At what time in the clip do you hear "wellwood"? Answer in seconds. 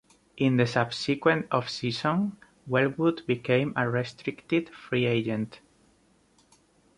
2.65-3.21